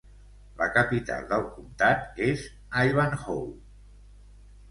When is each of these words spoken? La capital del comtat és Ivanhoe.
La 0.59 0.67
capital 0.77 1.25
del 1.33 1.43
comtat 1.57 2.17
és 2.29 2.45
Ivanhoe. 2.85 3.53